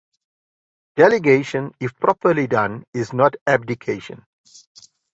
[0.95, 4.25] Delegation, if properly done, is not abdication.